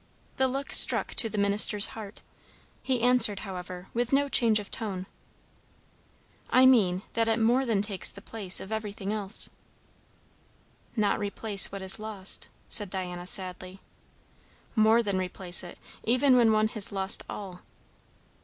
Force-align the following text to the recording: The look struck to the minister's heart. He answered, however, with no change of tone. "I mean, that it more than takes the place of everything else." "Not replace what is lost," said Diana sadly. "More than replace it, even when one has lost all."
The 0.37 0.47
look 0.47 0.71
struck 0.73 1.13
to 1.13 1.29
the 1.29 1.37
minister's 1.37 1.85
heart. 1.93 2.23
He 2.81 3.01
answered, 3.03 3.41
however, 3.41 3.89
with 3.93 4.11
no 4.11 4.29
change 4.29 4.57
of 4.57 4.71
tone. 4.71 5.05
"I 6.49 6.65
mean, 6.65 7.03
that 7.13 7.27
it 7.27 7.37
more 7.39 7.67
than 7.67 7.83
takes 7.83 8.09
the 8.09 8.19
place 8.19 8.59
of 8.59 8.71
everything 8.71 9.13
else." 9.13 9.51
"Not 10.95 11.19
replace 11.19 11.71
what 11.71 11.83
is 11.83 11.99
lost," 11.99 12.47
said 12.67 12.89
Diana 12.89 13.27
sadly. 13.27 13.79
"More 14.75 15.03
than 15.03 15.19
replace 15.19 15.61
it, 15.61 15.77
even 16.03 16.35
when 16.35 16.51
one 16.51 16.69
has 16.69 16.91
lost 16.91 17.21
all." 17.29 17.61